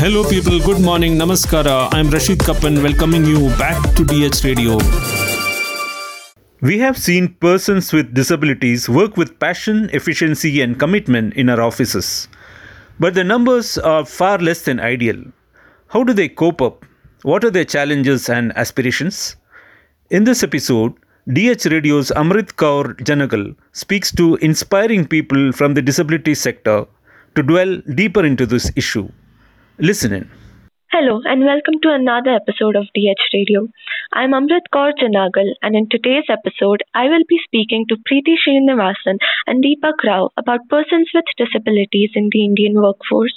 [0.00, 0.60] Hello, people.
[0.60, 1.16] Good morning.
[1.16, 1.92] Namaskara.
[1.92, 4.78] I'm Rashid Kapan, welcoming you back to DH Radio.
[6.60, 12.28] We have seen persons with disabilities work with passion, efficiency, and commitment in our offices.
[13.00, 15.20] But the numbers are far less than ideal.
[15.88, 16.86] How do they cope up?
[17.22, 19.34] What are their challenges and aspirations?
[20.10, 20.92] In this episode,
[21.26, 26.86] DH Radio's Amrit Kaur Janagal speaks to inspiring people from the disability sector
[27.34, 29.08] to dwell deeper into this issue.
[29.80, 30.28] Listen in.
[30.90, 33.68] Hello and welcome to another episode of DH Radio.
[34.12, 39.18] I'm Amrit Kaur Janagal and in today's episode I will be speaking to Preeti Srinivasan
[39.46, 43.36] and Deepak Rao about persons with disabilities in the Indian workforce.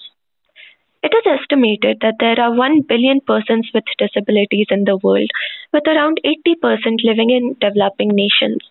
[1.04, 5.30] It is estimated that there are 1 billion persons with disabilities in the world,
[5.72, 8.62] with around 80% living in developing nations.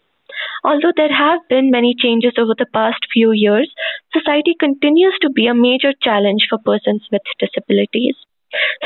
[0.65, 3.73] Although there have been many changes over the past few years,
[4.13, 8.17] society continues to be a major challenge for persons with disabilities.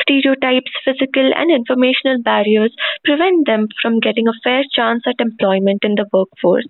[0.01, 5.95] Stereotypes, physical and informational barriers prevent them from getting a fair chance at employment in
[5.95, 6.69] the workforce.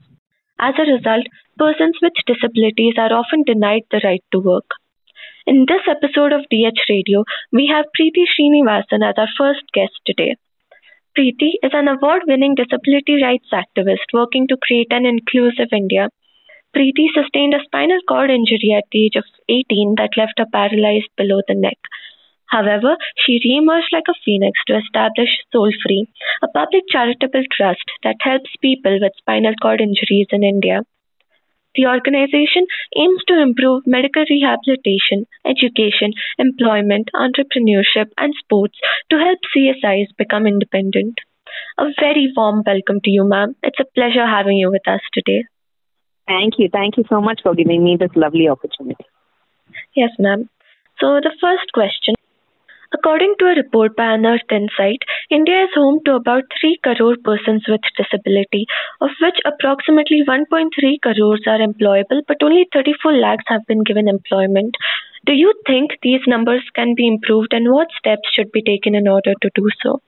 [0.59, 1.27] As a result,
[1.59, 4.71] persons with disabilities are often denied the right to work.
[5.47, 10.37] In this episode of DH Radio, we have Preeti Srinivasan as our first guest today.
[11.17, 16.09] Preeti is an award winning disability rights activist working to create an inclusive India.
[16.75, 21.15] Preeti sustained a spinal cord injury at the age of 18 that left her paralyzed
[21.17, 21.79] below the neck.
[22.47, 26.09] However, she re-emerged like a phoenix to establish Soul Free,
[26.43, 30.81] a public charitable trust that helps people with spinal cord injuries in India.
[31.75, 38.79] The organization aims to improve medical rehabilitation, education, employment, entrepreneurship, and sports
[39.11, 41.19] to help CSIs become independent.
[41.79, 43.57] A very warm welcome to you, ma'am.
[43.63, 45.45] It's a pleasure having you with us today.
[46.27, 46.69] Thank you.
[46.73, 49.05] Thank you so much for giving me this lovely opportunity.
[49.95, 50.49] Yes, ma'am.
[51.01, 52.15] So, the first question
[52.95, 57.81] According to a report by Unearthinsight, India is home to about 3 crore persons with
[57.97, 58.67] disability,
[59.01, 64.75] of which approximately 1.3 crores are employable, but only 34 lakhs have been given employment.
[65.25, 69.09] Do you think these numbers can be improved and what steps should be taken in
[69.09, 70.01] order to do so?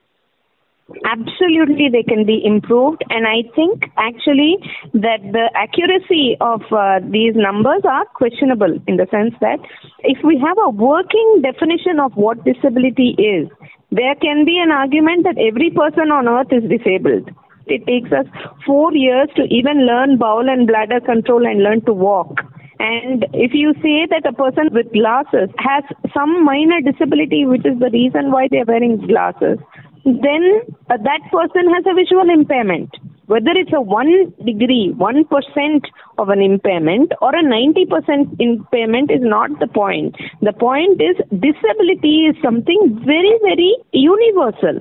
[1.03, 4.55] Absolutely, they can be improved, and I think actually
[4.93, 9.59] that the accuracy of uh, these numbers are questionable in the sense that
[9.99, 13.49] if we have a working definition of what disability is,
[13.91, 17.29] there can be an argument that every person on earth is disabled.
[17.67, 18.25] It takes us
[18.65, 22.39] four years to even learn bowel and bladder control and learn to walk.
[22.79, 25.83] And if you say that a person with glasses has
[26.13, 29.57] some minor disability, which is the reason why they are wearing glasses,
[30.05, 32.91] then uh, that person has a visual impairment.
[33.27, 35.81] Whether it's a 1 degree, 1%
[36.17, 40.15] of an impairment or a 90% impairment is not the point.
[40.41, 44.79] The point is disability is something very, very universal.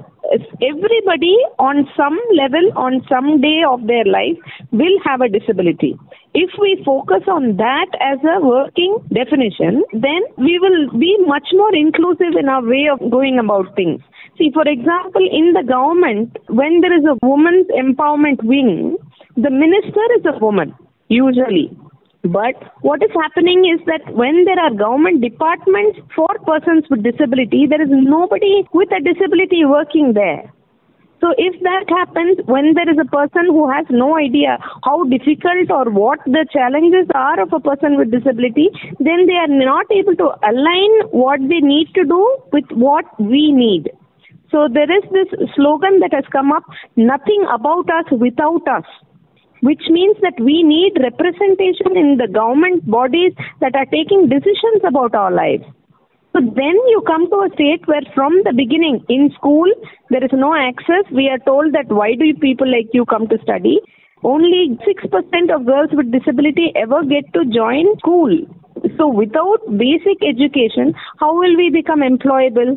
[0.63, 4.39] Everybody on some level, on some day of their life
[4.73, 5.97] will have a disability.
[6.35, 11.75] If we focus on that as a working definition, then we will be much more
[11.75, 14.01] inclusive in our way of going about things.
[14.37, 18.99] See, for example, in the government, when there is a woman's empowerment wing,
[19.37, 20.75] the minister is a woman,
[21.09, 21.71] usually.
[22.27, 27.67] But what is happening is that when there are government departments for persons with disability,
[27.69, 30.53] there is nobody with a disability working there.
[31.21, 35.71] So if that happens when there is a person who has no idea how difficult
[35.71, 38.69] or what the challenges are of a person with disability,
[39.01, 42.23] then they are not able to align what they need to do
[42.53, 43.91] with what we need.
[44.51, 45.27] So there is this
[45.57, 46.65] slogan that has come up
[46.97, 48.85] nothing about us without us,
[49.67, 55.15] which means that we need representation in the government bodies that are taking decisions about
[55.15, 55.65] our lives.
[56.33, 59.67] So then you come to a state where from the beginning in school
[60.11, 61.05] there is no access.
[61.11, 63.81] We are told that why do people like you come to study?
[64.23, 68.37] Only 6% of girls with disability ever get to join school.
[68.99, 72.77] So without basic education, how will we become employable?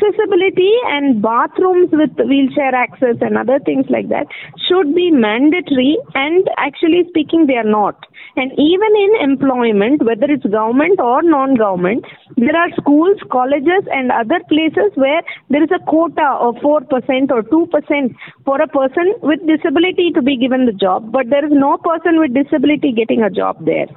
[0.00, 4.26] Accessibility and bathrooms with wheelchair access and other things like that
[4.68, 8.06] should be mandatory and actually speaking they are not.
[8.36, 12.04] And even in employment whether it's government or non government
[12.36, 17.42] there are schools colleges and other places where there is a quota of 4% or
[17.42, 21.76] 2% for a person with disability to be given the job but there is no
[21.78, 23.88] person with disability getting a job there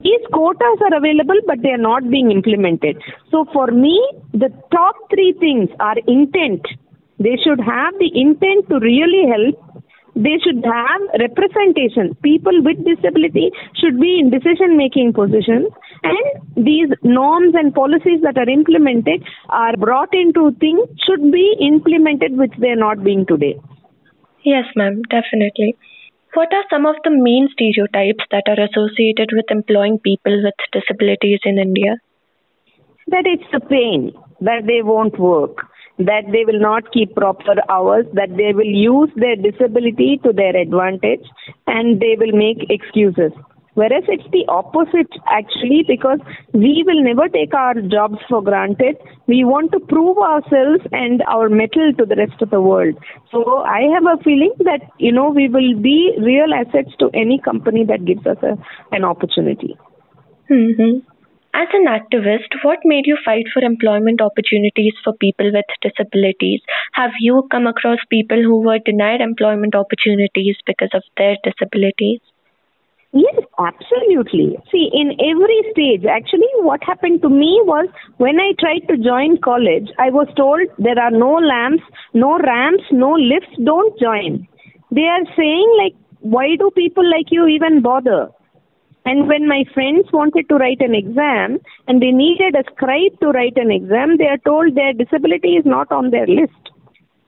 [0.00, 3.02] these quotas are available, but they are not being implemented.
[3.32, 3.98] So for me,
[4.32, 6.62] the top three things are intent.
[7.18, 9.58] They should have the intent to really help.
[10.14, 12.14] They should have representation.
[12.22, 15.66] People with disability should be in decision making positions
[16.04, 22.38] and these norms and policies that are implemented are brought into things should be implemented
[22.38, 23.58] which they are not being today.
[24.44, 25.76] Yes, ma'am, definitely.
[26.34, 31.40] What are some of the main stereotypes that are associated with employing people with disabilities
[31.44, 31.96] in India?
[33.06, 35.66] That it's a pain, that they won't work,
[35.98, 40.54] that they will not keep proper hours, that they will use their disability to their
[40.54, 41.24] advantage,
[41.66, 43.32] and they will make excuses.
[43.74, 46.18] Whereas it's the opposite actually because
[46.52, 48.96] we will never take our jobs for granted.
[49.26, 52.96] We want to prove ourselves and our mettle to the rest of the world.
[53.30, 57.38] So I have a feeling that, you know, we will be real assets to any
[57.38, 58.56] company that gives us a,
[58.90, 59.76] an opportunity.
[60.50, 61.06] Mm-hmm.
[61.54, 66.60] As an activist, what made you fight for employment opportunities for people with disabilities?
[66.92, 72.20] Have you come across people who were denied employment opportunities because of their disabilities?
[73.58, 74.56] Absolutely.
[74.70, 77.88] See, in every stage, actually, what happened to me was
[78.18, 81.82] when I tried to join college, I was told there are no lamps,
[82.14, 84.46] no ramps, no lifts, don't join.
[84.92, 88.28] They are saying, like, why do people like you even bother?
[89.04, 91.58] And when my friends wanted to write an exam
[91.88, 95.64] and they needed a scribe to write an exam, they are told their disability is
[95.66, 96.70] not on their list.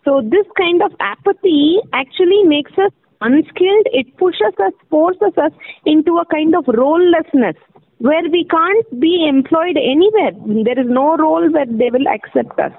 [0.04, 5.52] So, this kind of apathy actually makes us unskilled, it pushes us, forces us
[5.86, 7.56] into a kind of rolelessness
[7.98, 10.32] where we can't be employed anywhere.
[10.64, 12.72] There is no role where they will accept us.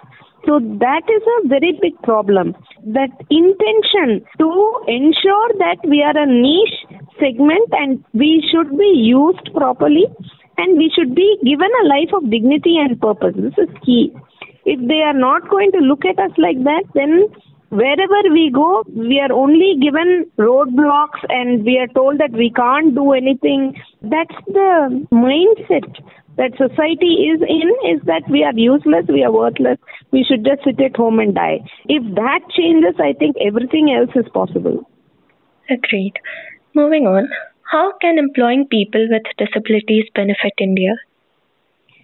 [0.48, 2.56] So that is a very big problem.
[2.86, 4.50] That intention to
[4.88, 10.06] ensure that we are a niche segment and we should be used properly
[10.58, 13.36] and we should be given a life of dignity and purpose.
[13.38, 14.12] This is key.
[14.66, 17.30] If they are not going to look at us like that, then
[17.72, 22.94] wherever we go, we are only given roadblocks and we are told that we can't
[22.94, 23.74] do anything.
[24.02, 25.88] That's the mindset
[26.38, 29.78] that society is in is that we are useless, we are worthless,
[30.12, 31.60] we should just sit at home and die.
[31.86, 34.88] If that changes, I think everything else is possible.
[35.70, 36.14] Agreed.
[36.74, 37.30] Moving on,
[37.72, 40.96] how can employing people with disabilities benefit India?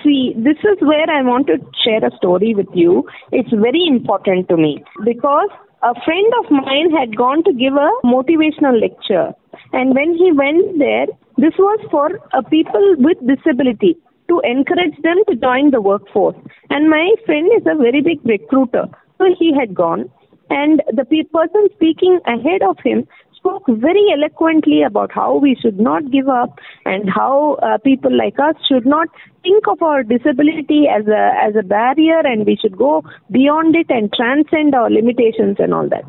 [0.04, 3.08] See, this is where I want to share a story with you.
[3.32, 5.50] It's very important to me because
[5.82, 9.34] a friend of mine had gone to give a motivational lecture.
[9.74, 11.08] And when he went there,
[11.38, 13.98] this was for uh, people with disability
[14.30, 16.36] to encourage them to join the workforce.
[16.70, 18.86] And my friend is a very big recruiter.
[19.18, 20.12] So he had gone.
[20.50, 23.08] And the pe- person speaking ahead of him
[23.48, 28.36] spoke very eloquently about how we should not give up and how uh, people like
[28.40, 29.08] us should not
[29.44, 33.88] think of our disability as a as a barrier and we should go beyond it
[33.90, 36.04] and transcend our limitations and all that.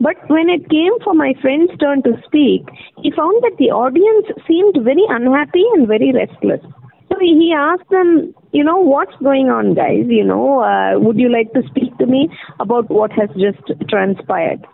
[0.00, 2.68] But when it came for my friend's turn to speak
[3.02, 6.60] he found that the audience seemed very unhappy and very restless.
[7.08, 10.04] So he asked them you know what's going on guys?
[10.08, 12.28] You know uh, would you like to speak to me
[12.60, 14.66] about what has just transpired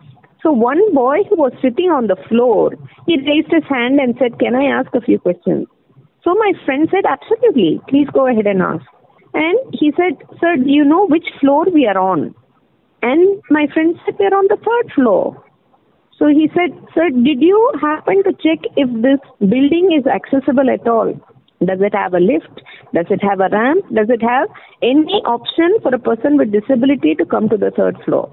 [0.43, 2.70] so one boy who was sitting on the floor,
[3.06, 5.67] he raised his hand and said, Can I ask a few questions?
[6.23, 8.87] So my friend said, Absolutely, please go ahead and ask.
[9.35, 12.35] And he said, Sir, do you know which floor we are on?
[13.02, 15.44] And my friend said, We're on the third floor.
[16.19, 20.87] So he said, Sir, did you happen to check if this building is accessible at
[20.87, 21.14] all?
[21.67, 22.62] Does it have a lift?
[22.94, 23.84] Does it have a ramp?
[23.93, 24.49] Does it have
[24.82, 28.31] any option for a person with disability to come to the third floor?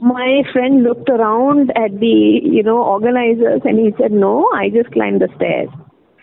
[0.00, 4.90] My friend looked around at the you know organizers and he said no i just
[4.92, 5.68] climbed the stairs.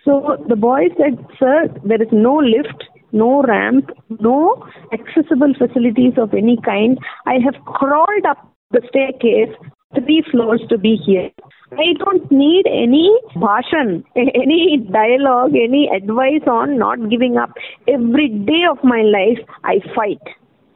[0.03, 6.33] So the boy said sir there is no lift no ramp no accessible facilities of
[6.33, 6.97] any kind.
[7.25, 9.55] I have crawled up the staircase
[9.93, 11.29] three floors to be here.
[11.71, 17.51] I don't need any bhashan any dialogue any advice on not giving up.
[17.87, 20.21] Every day of my life i fight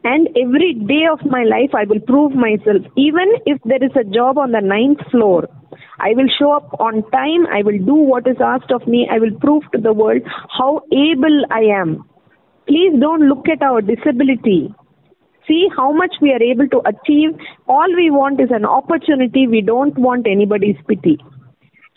[0.03, 2.81] and every day of my life I will prove myself.
[2.97, 5.47] Even if there is a job on the ninth floor,
[5.99, 9.19] I will show up on time, I will do what is asked of me, I
[9.19, 10.21] will prove to the world
[10.57, 12.03] how able I am.
[12.67, 14.73] Please don't look at our disability.
[15.47, 17.31] See how much we are able to achieve.
[17.67, 21.17] All we want is an opportunity, we don't want anybody's pity.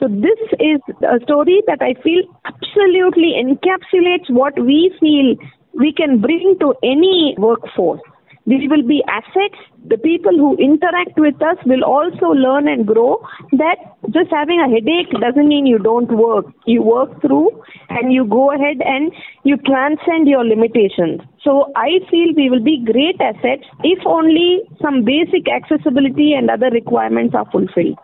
[0.00, 5.36] So, this is a story that I feel absolutely encapsulates what we feel
[5.78, 8.00] we can bring to any workforce.
[8.46, 9.56] We will be assets.
[9.86, 13.16] The people who interact with us will also learn and grow
[13.52, 13.76] that
[14.10, 16.46] just having a headache doesn't mean you don't work.
[16.66, 17.48] You work through
[17.88, 19.12] and you go ahead and
[19.44, 21.22] you transcend your limitations.
[21.42, 26.68] So I feel we will be great assets if only some basic accessibility and other
[26.70, 27.98] requirements are fulfilled.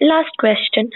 [0.00, 0.90] Last question.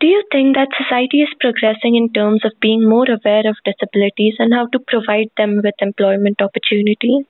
[0.00, 4.34] Do you think that society is progressing in terms of being more aware of disabilities
[4.38, 7.26] and how to provide them with employment opportunities?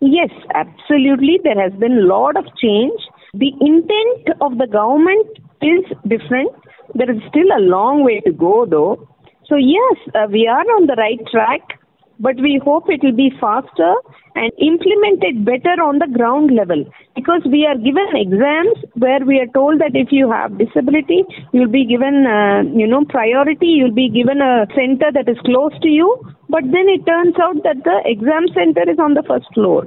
[0.00, 1.40] Yes, absolutely.
[1.42, 3.00] There has been a lot of change.
[3.32, 5.26] The intent of the government
[5.62, 6.52] is different.
[6.94, 9.08] There is still a long way to go, though.
[9.46, 11.80] So, yes, uh, we are on the right track,
[12.18, 13.94] but we hope it will be faster
[14.34, 16.84] and implemented better on the ground level.
[17.14, 21.70] Because we are given exams where we are told that if you have disability you'll
[21.70, 25.88] be given uh, you know priority you'll be given a center that is close to
[25.88, 26.08] you.
[26.48, 29.86] But then it turns out that the exam center is on the first floor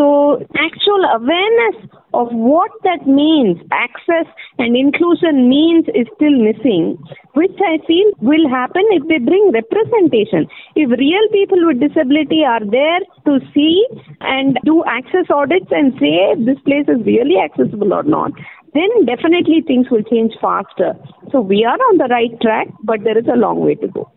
[0.00, 1.76] so, actual awareness
[2.14, 4.24] of what that means, access
[4.56, 6.96] and inclusion means is still missing,
[7.34, 10.48] which I feel will happen if they bring representation.
[10.74, 13.84] If real people with disability are there to see
[14.22, 18.32] and do access audits and say this place is really accessible or not,
[18.72, 20.96] then definitely things will change faster.
[21.30, 24.10] So, we are on the right track, but there is a long way to go.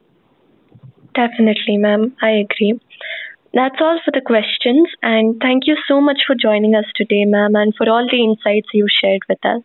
[1.14, 2.16] Definitely, ma'am.
[2.22, 2.80] I agree.
[3.54, 7.54] That's all for the questions, and thank you so much for joining us today, ma'am,
[7.56, 9.62] and for all the insights you shared with us.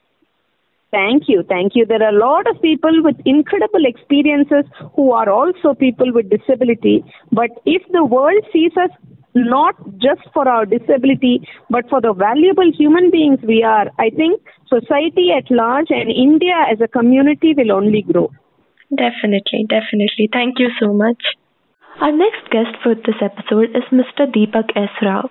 [0.91, 1.87] Thank you, thank you.
[1.87, 4.65] There are a lot of people with incredible experiences
[4.95, 7.03] who are also people with disability.
[7.33, 8.91] But if the world sees us
[9.35, 14.41] not just for our disability, but for the valuable human beings we are, I think
[14.69, 18.31] society at large and India as a community will only grow.
[18.91, 20.29] Definitely, definitely.
[20.33, 21.23] Thank you so much.
[22.01, 24.31] Our next guest for this episode is Mr.
[24.31, 24.91] Deepak S.
[25.03, 25.31] Rao.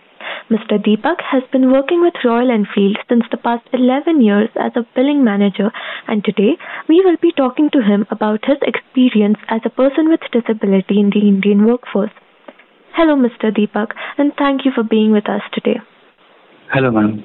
[0.51, 0.75] Mr.
[0.77, 5.23] Deepak has been working with Royal Enfield since the past 11 years as a billing
[5.23, 5.71] manager,
[6.09, 6.57] and today
[6.89, 11.09] we will be talking to him about his experience as a person with disability in
[11.09, 12.11] the Indian workforce.
[12.95, 13.49] Hello, Mr.
[13.49, 15.79] Deepak, and thank you for being with us today.
[16.73, 17.23] Hello, ma'am.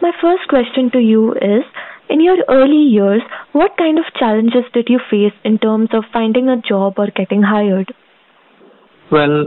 [0.00, 1.68] My first question to you is
[2.08, 3.20] In your early years,
[3.52, 7.42] what kind of challenges did you face in terms of finding a job or getting
[7.42, 7.92] hired?
[9.10, 9.44] Well,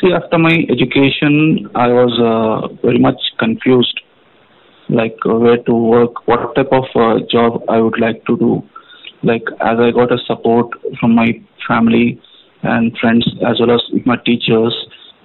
[0.00, 4.00] see, after my education, I was uh, very much confused,
[4.88, 8.62] like uh, where to work, what type of uh, job I would like to do.
[9.22, 10.68] Like, as I got a support
[10.98, 11.32] from my
[11.68, 12.18] family
[12.62, 14.74] and friends, as well as my teachers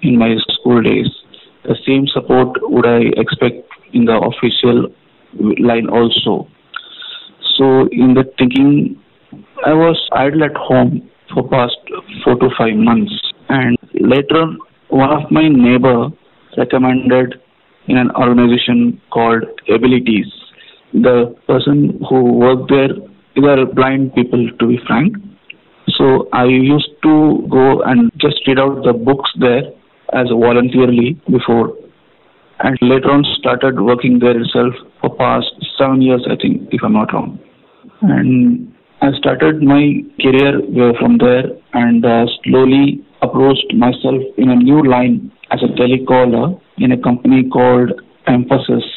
[0.02, 1.08] in my school days,
[1.64, 4.94] the same support would I expect in the official
[5.58, 6.50] line also.
[7.58, 9.02] So, in that thinking,
[9.66, 11.78] I was idle at home for past
[12.26, 13.14] four to five months
[13.50, 16.10] and later on, one of my neighbor
[16.58, 17.36] recommended
[17.88, 20.28] in an organization called abilities.
[20.94, 22.90] The person who worked there
[23.48, 25.16] are blind people to be frank.
[25.98, 29.64] So i used to go and just read out the books there
[30.14, 31.74] as voluntarily before.
[32.60, 36.94] And later on started working there itself for past seven years i think if i'm
[36.94, 37.40] not wrong.
[38.02, 44.84] And i started my career from there and uh, slowly approached myself in a new
[44.84, 47.92] line as a telecaller in a company called
[48.28, 48.88] Mphasis.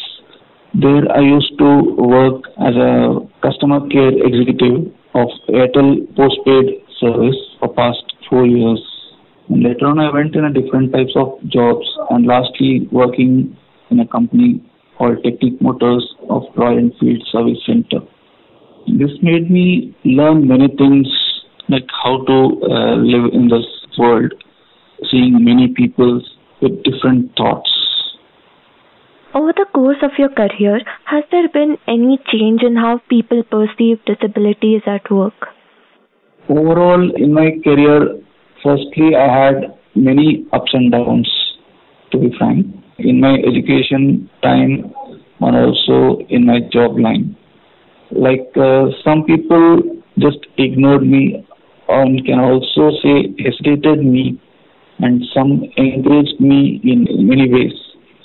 [0.75, 7.75] There I used to work as a customer care executive of Airtel postpaid service for
[7.75, 8.81] past four years.
[9.49, 13.57] And later on I went in a different types of jobs and lastly working
[13.91, 14.62] in a company
[14.97, 18.00] called Technic Motors of Royal Enfield Service Center.
[18.87, 21.07] This made me learn many things
[21.69, 23.67] like how to uh, live in this
[23.99, 24.33] world,
[25.11, 26.23] seeing many people
[26.61, 27.71] with different thoughts.
[29.35, 33.99] Over the course of your career, has there been any change in how people perceive
[34.05, 35.49] disabilities at work?
[36.49, 38.21] Overall, in my career,
[38.63, 41.31] firstly, I had many ups and downs,
[42.11, 42.67] to be frank,
[42.99, 44.93] in my education time
[45.41, 47.37] and also in my job line.
[48.11, 49.81] Like uh, some people
[50.19, 51.47] just ignored me
[51.93, 54.41] and can also say hesitated me
[54.99, 57.73] and some encouraged me in many ways.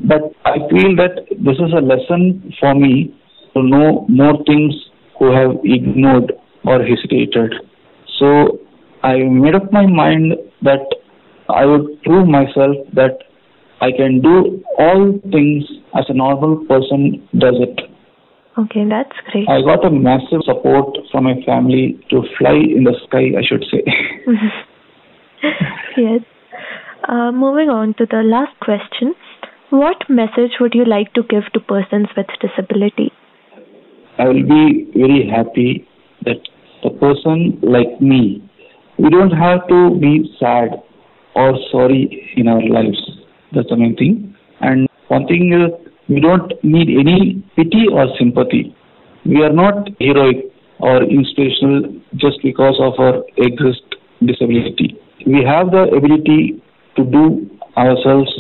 [0.06, 3.14] But I feel that this is a lesson for me
[3.56, 4.74] to know more things
[5.18, 6.34] who have ignored
[6.66, 7.54] or hesitated.
[8.20, 8.60] So
[9.04, 10.86] I made up my mind that
[11.50, 13.18] I would prove myself that
[13.82, 15.64] I can do all things
[15.98, 17.87] as a normal person does it.
[18.58, 19.48] Okay, that's great.
[19.48, 23.64] I got a massive support from my family to fly in the sky, I should
[23.70, 23.84] say.
[25.98, 26.22] yes.
[27.08, 29.14] Uh, moving on to the last question.
[29.70, 33.12] What message would you like to give to persons with disability?
[34.18, 35.88] I will be very happy
[36.24, 36.42] that
[36.84, 38.42] the person like me,
[38.98, 40.82] we don't have to be sad
[41.36, 42.98] or sorry in our lives.
[43.54, 44.36] That's the main thing.
[44.62, 48.76] And one thing is we don't need any pity or sympathy.
[49.26, 53.84] We are not heroic or inspirational just because of our exist
[54.26, 54.98] disability.
[55.26, 56.62] We have the ability
[56.96, 58.32] to do ourselves.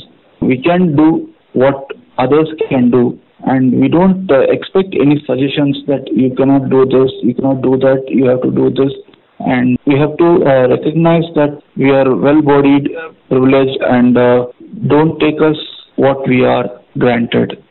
[0.41, 6.07] We can do what others can do and we don't uh, expect any suggestions that
[6.11, 8.93] you cannot do this, you cannot do that, you have to do this.
[9.39, 12.89] And we have to uh, recognize that we are well bodied,
[13.29, 14.47] privileged, and uh,
[14.87, 15.57] don't take us
[15.95, 16.65] what we are
[16.97, 17.63] granted.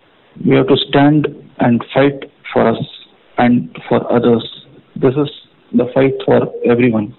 [0.45, 1.27] We have to stand
[1.59, 2.79] and fight for us
[3.39, 4.45] and for others.
[4.95, 5.31] This is
[5.73, 7.17] the fight for everyone.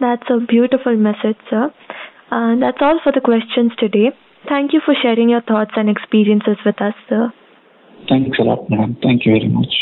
[0.00, 1.72] That's a beautiful message, sir.
[2.30, 4.12] Uh, that's all for the questions today.
[4.48, 7.32] Thank you for sharing your thoughts and experiences with us, sir.
[8.08, 8.96] Thanks a lot, madam.
[9.02, 9.74] Thank you very much.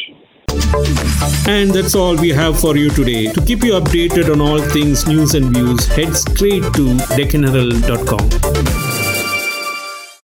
[1.47, 3.33] And that's all we have for you today.
[3.33, 8.88] To keep you updated on all things news and views, head straight to deccanherald.com.